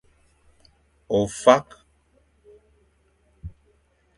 Ofak. 1.17 1.67